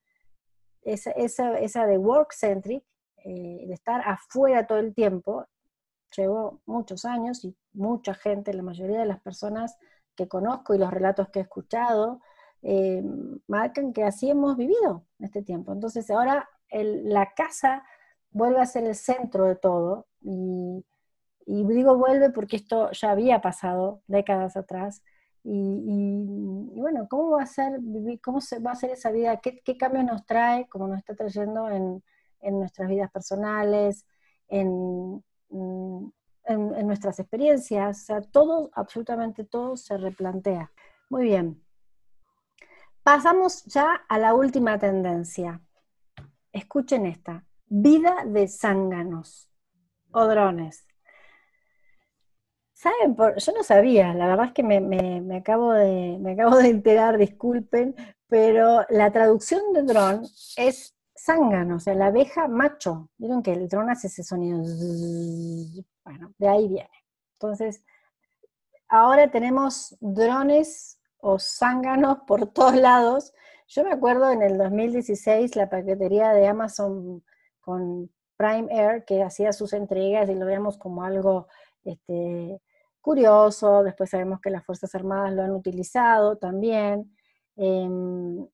[0.82, 2.84] Esa, esa, esa de work-centric,
[3.24, 5.46] eh, de estar afuera todo el tiempo,
[6.16, 9.76] llevó muchos años y mucha gente, la mayoría de las personas
[10.14, 12.20] que conozco y los relatos que he escuchado,
[12.62, 13.02] eh,
[13.46, 15.72] marcan que así hemos vivido este tiempo.
[15.72, 17.84] Entonces ahora la casa
[18.30, 20.06] vuelve a ser el centro de todo.
[20.20, 20.84] Y,
[21.46, 25.02] digo vuelve porque esto ya había pasado décadas atrás.
[25.42, 27.80] Y, bueno, ¿cómo va a ser,
[28.22, 29.38] cómo se va a ser esa vida?
[29.38, 32.02] ¿Qué, qué cambio nos trae, como nos está trayendo en,
[32.42, 34.06] nuestras vidas personales,
[34.48, 38.02] en, en, nuestras experiencias?
[38.02, 40.70] O sea, todo, absolutamente todo se replantea.
[41.08, 41.62] Muy bien.
[43.02, 45.60] Pasamos ya a la última tendencia,
[46.52, 49.48] escuchen esta, vida de zánganos
[50.12, 50.86] o drones.
[52.72, 53.14] ¿Saben?
[53.14, 57.94] yo no sabía, la verdad es que me, acabo de, me acabo de enterar, disculpen,
[58.26, 60.22] pero la traducción de dron
[60.56, 63.10] es zángano, o sea, la abeja macho.
[63.18, 64.58] Vieron que el dron hace ese sonido.
[66.04, 66.90] Bueno, de ahí viene.
[67.34, 67.84] Entonces,
[68.88, 73.34] ahora tenemos drones o zánganos por todos lados
[73.70, 77.22] yo me acuerdo en el 2016 la paquetería de Amazon
[77.60, 81.46] con Prime Air que hacía sus entregas y lo veíamos como algo
[81.84, 82.60] este,
[83.00, 83.84] curioso.
[83.84, 87.14] Después sabemos que las Fuerzas Armadas lo han utilizado también.
[87.56, 88.44] Em,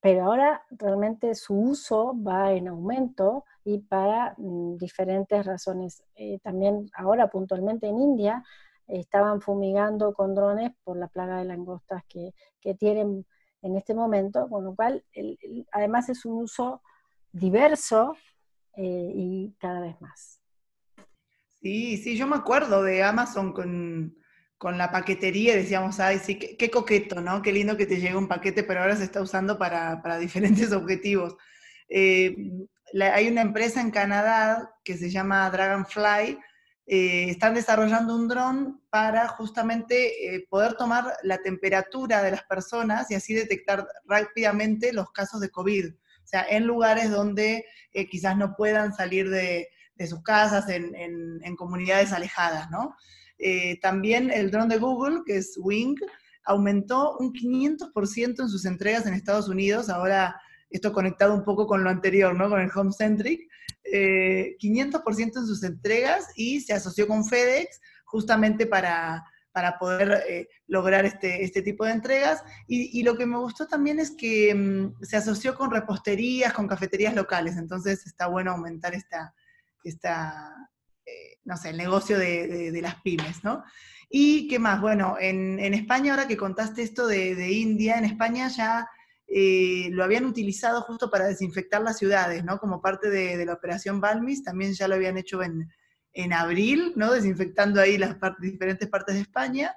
[0.00, 6.02] pero ahora realmente su uso va en aumento y para mm, diferentes razones.
[6.14, 8.42] Eh, también ahora puntualmente en India
[8.86, 13.26] estaban fumigando con drones por la plaga de langostas que, que tienen
[13.62, 15.04] en este momento, con lo cual
[15.72, 16.82] además es un uso
[17.32, 18.16] diverso
[18.76, 20.40] eh, y cada vez más.
[21.60, 24.16] Sí, sí, yo me acuerdo de Amazon con,
[24.60, 27.40] con la paquetería decíamos, ay, sí, qué, coqueto, ¿no?
[27.40, 31.34] Qué lindo que te llegue un paquete, pero ahora se está usando para, diferentes objetivos.
[31.88, 32.36] Eh,
[33.00, 36.38] hay una empresa en Canadá que se llama Dragonfly,
[36.92, 43.10] eh, están desarrollando un dron para justamente eh, poder tomar la temperatura de las personas
[43.10, 45.86] y así detectar rápidamente los casos de COVID.
[45.94, 47.64] O sea, en lugares donde
[48.10, 49.68] quizás no puedan salir de,
[50.08, 52.96] sus casas, en, en comunidades alejadas, ¿no?
[53.40, 55.96] Eh, también el dron de Google, que es Wing,
[56.44, 59.88] aumentó un 500% en sus entregas en Estados Unidos.
[59.88, 62.50] Ahora, esto conectado un poco con lo anterior, ¿no?
[62.50, 63.49] Con el Home Centric.
[63.84, 70.48] 500% eh, en sus entregas y se asoció con FedEx justamente para, para poder eh,
[70.66, 72.42] lograr este, este, tipo de entregas.
[72.66, 77.14] Y, lo que me gustó también es que mm, se asoció con reposterías, con cafeterías
[77.14, 79.34] locales, entonces está bueno aumentar esta,
[79.84, 80.54] esta,
[81.44, 83.64] no sé, el negocio de, las pymes, ¿no?
[84.08, 88.88] Y qué más, bueno, en, España, ahora que contaste esto de, India, en España ya
[89.32, 92.58] eh, lo habían utilizado justo para desinfectar las ciudades, ¿no?
[92.58, 95.68] Como parte de, la operación Balmis, también ya lo habían hecho en,
[96.32, 97.12] abril, ¿no?
[97.12, 99.76] Desinfectando ahí las diferentes partes de España.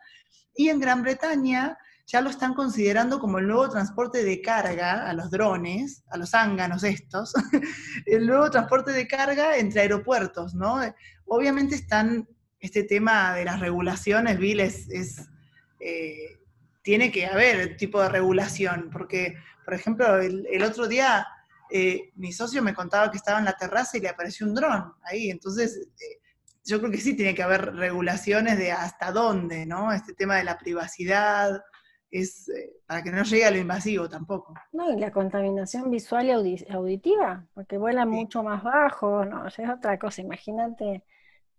[0.55, 5.13] Y en Gran Bretaña ya lo están considerando como el nuevo transporte de carga a
[5.13, 7.33] los drones, a los zánganos estos,
[8.07, 10.81] el nuevo transporte de carga entre aeropuertos, ¿no?
[11.25, 12.27] Obviamente están,
[12.59, 14.87] este tema de las regulaciones, Bill, es,
[15.79, 16.39] eh,
[16.83, 21.25] tiene que haber tipo de regulación, porque, por ejemplo, el, otro día
[21.71, 24.93] eh, mi socio me contaba que estaba en la terraza y le apareció un dron
[25.03, 26.19] ahí, entonces eh,
[26.63, 29.91] yo creo que sí tiene que haber regulaciones de hasta dónde, ¿no?
[29.91, 31.61] Este tema de la privacidad,
[32.11, 32.51] es
[32.85, 34.53] para que no llegue a lo invasivo tampoco.
[34.71, 39.97] No, y la contaminación visual y auditiva, porque vuelan mucho más bajo, no, es otra
[39.97, 41.03] cosa, imagínate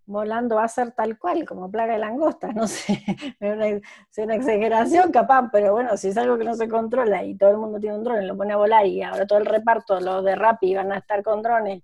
[0.06, 3.02] volando va a ser tal cual, como plaga de langosta, no sé,
[3.40, 7.50] es una, exageración capaz, pero bueno, si es algo que no se controla y todo
[7.50, 10.24] el mundo tiene un drone, lo pone a volar y ahora todo el reparto, los
[10.24, 11.82] de Rappi van a estar con drones,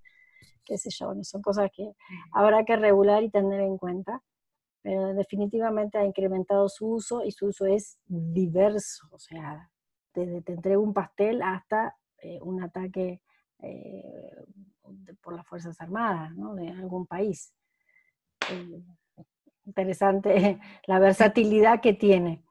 [0.63, 1.91] qué sé yo, no son cosas que
[2.33, 4.21] habrá que regular y tener en cuenta,
[4.81, 9.69] pero definitivamente ha incrementado su uso y su uso es diverso, o sea,
[10.13, 13.21] desde te entrego un pastel hasta eh, un ataque
[13.59, 14.35] eh,
[15.21, 16.55] por las Fuerzas Armadas ¿no?
[16.55, 17.53] de algún país.
[19.65, 22.43] Interesante la versatilidad que tiene.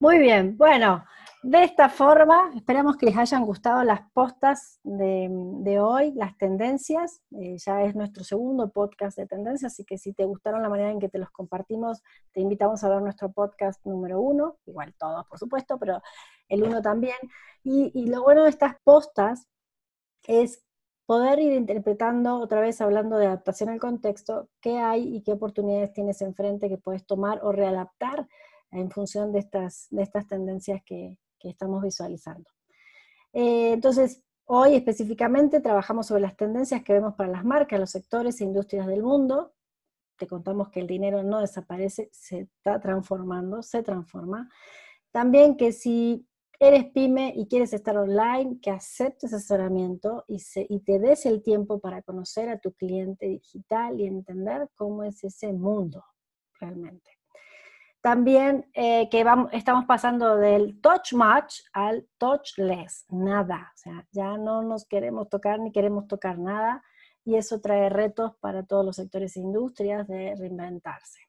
[0.00, 1.04] Muy bien, bueno,
[1.42, 7.22] de esta forma, esperamos que les hayan gustado las postas de, hoy, las tendencias.
[7.32, 10.90] Eh, ya es nuestro segundo podcast de tendencias, así que si te gustaron la manera
[10.90, 12.02] en que te los compartimos,
[12.32, 16.00] te invitamos a ver nuestro podcast número uno, igual todos, por supuesto, pero
[16.48, 17.18] el uno también.
[17.62, 19.46] Y, y lo bueno de estas postas
[20.24, 20.64] es
[21.08, 25.94] poder ir interpretando, otra vez hablando de adaptación al contexto, qué hay y qué oportunidades
[25.94, 28.28] tienes enfrente que puedes tomar o readaptar
[28.72, 32.50] en función de estas, de estas tendencias que, estamos visualizando.
[33.32, 38.42] Eh, entonces, hoy específicamente trabajamos sobre las tendencias que vemos para las marcas, los sectores
[38.42, 39.54] e industrias del mundo.
[40.18, 44.50] Te contamos que el dinero no desaparece, se está transformando, se transforma.
[45.10, 46.27] También que si
[46.60, 51.78] eres pyme y quieres estar online, que aceptes asesoramiento y, y te des el tiempo
[51.78, 56.04] para conocer a tu cliente digital y entender cómo es ese mundo
[56.60, 57.18] realmente.
[58.00, 63.72] También eh, que vamos, estamos pasando del touch much al touchless, nada.
[63.74, 66.82] O sea, ya no nos queremos tocar ni queremos tocar nada
[67.24, 71.20] y eso trae retos para todos los sectores e industrias de reinventarse.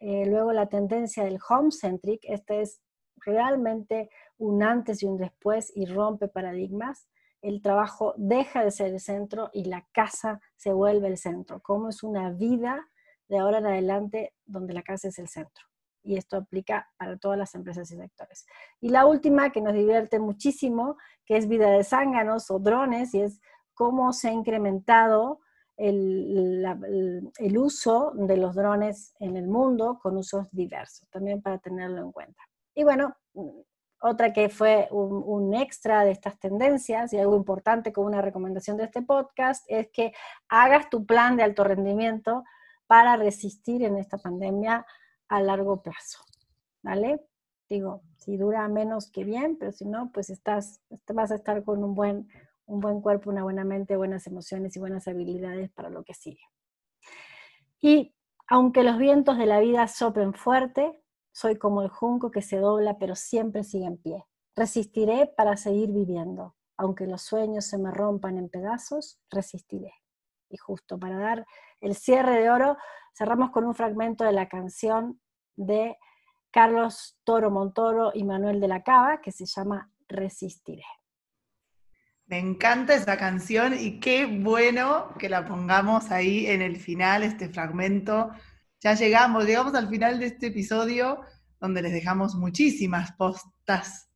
[0.00, 2.80] Eh, luego la tendencia del home centric, este es
[3.16, 7.08] realmente un antes y un después y rompe paradigmas.
[7.42, 11.60] El trabajo deja de ser el centro y la casa se vuelve el centro.
[11.60, 12.88] Como es una vida
[13.28, 15.64] de ahora en adelante donde la casa es el centro.
[16.02, 18.46] Y esto aplica para todas las empresas y sectores.
[18.80, 20.96] Y la última que nos divierte muchísimo,
[21.26, 23.40] que es vida de zánganos o drones, y es
[23.74, 25.40] cómo se ha incrementado
[25.76, 26.64] el,
[27.38, 32.10] el, uso de los drones en el mundo con usos diversos, también para tenerlo en
[32.10, 32.42] cuenta.
[32.74, 33.14] Y bueno,
[34.00, 38.84] otra que fue un, extra de estas tendencias y algo importante como una recomendación de
[38.84, 40.12] este podcast es que
[40.48, 42.44] hagas tu plan de alto rendimiento
[42.86, 44.86] para resistir en esta pandemia
[45.28, 46.20] a largo plazo.
[46.82, 47.20] ¿Vale?
[47.68, 50.80] Digo, si dura menos que bien, pero si no, pues estás,
[51.12, 52.28] vas a estar con un buen,
[52.66, 56.42] un buen cuerpo, una buena mente, buenas emociones y buenas habilidades para lo que sigue.
[57.80, 58.14] Y
[58.46, 60.98] aunque los vientos de la vida soplen fuerte,
[61.38, 64.24] soy como el junco que se dobla pero siempre sigue en pie.
[64.56, 66.56] Resistiré para seguir viviendo.
[66.76, 69.92] Aunque los sueños se me rompan en pedazos, resistiré.
[70.50, 71.46] Y justo para dar
[71.80, 72.76] el cierre de oro,
[73.16, 75.20] cerramos con un fragmento de la canción
[75.54, 75.96] de
[76.50, 80.86] Carlos Toro Montoro y Manuel de la Cava, que se llama Resistiré.
[82.26, 87.48] Me encanta esa canción y qué bueno que la pongamos ahí en el final, este
[87.48, 88.32] fragmento.
[88.80, 91.20] Ya llegamos, llegamos al final de este episodio
[91.60, 94.08] donde les dejamos muchísimas postas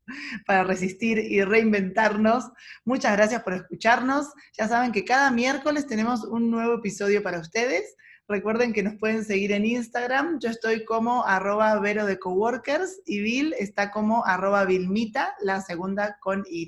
[0.47, 2.51] para resistir y reinventarnos.
[2.85, 4.29] Muchas gracias por escucharnos.
[4.57, 7.97] Ya saben que cada miércoles tenemos un nuevo episodio para ustedes.
[8.29, 10.39] Recuerden que nos pueden seguir en Instagram.
[10.39, 16.19] Yo estoy como arroba vero de coworkers y Bill está como arroba vilmita, la segunda
[16.21, 16.67] con Y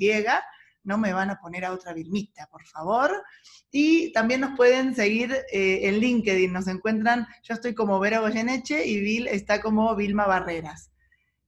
[0.85, 3.11] no me van a poner a otra Vilmita, por favor.
[3.70, 8.87] Y también nos pueden seguir eh, en LinkedIn, nos encuentran, yo estoy como Vera Goyeneche
[8.87, 10.91] y Vil está como Vilma Barreras.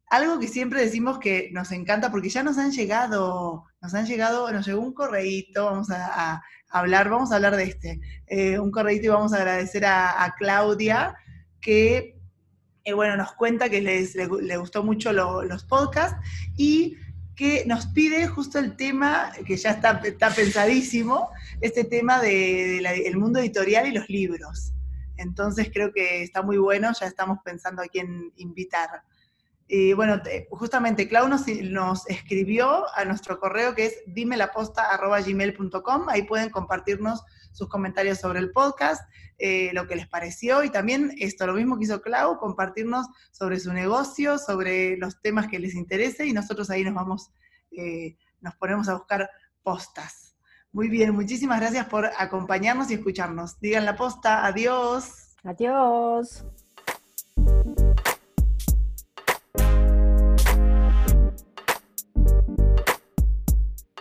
[0.08, 4.50] Algo que siempre decimos que nos encanta, porque ya nos han llegado, nos han llegado,
[4.52, 9.06] nos llegó un correíto, vamos a, hablar, vamos a hablar de este, eh, un correíto
[9.06, 11.16] y vamos a agradecer a, Claudia,
[11.60, 12.18] que,
[12.84, 16.18] eh, bueno, nos cuenta que les, le, gustó mucho los podcasts
[16.56, 16.96] y
[17.36, 20.00] que nos pide justo el tema, que ya está,
[20.34, 21.30] pensadísimo,
[21.60, 24.72] este tema del de, mundo editorial y los libros.
[25.18, 29.02] Entonces creo que está muy bueno, ya estamos pensando a quién invitar.
[29.68, 30.20] Y bueno,
[30.50, 37.22] justamente Clau nos, nos, escribió a nuestro correo que es dimelaposta.gmail.com, ahí pueden compartirnos
[37.56, 39.02] sus comentarios sobre el podcast,
[39.38, 43.58] eh, lo que les pareció y también esto, lo mismo que hizo Clau, compartirnos sobre
[43.58, 47.30] su negocio, sobre los temas que les interese y nosotros ahí nos vamos,
[47.72, 49.30] eh, nos ponemos a buscar
[49.62, 50.36] postas.
[50.70, 53.58] Muy bien, muchísimas gracias por acompañarnos y escucharnos.
[53.60, 55.34] Digan la posta, adiós.
[55.42, 56.44] Adiós.